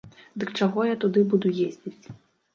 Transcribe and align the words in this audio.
Дык 0.43 0.49
чаго 0.59 0.85
я 0.87 0.95
туды 1.03 1.19
буду 1.35 1.53
ездзіць? 1.69 2.03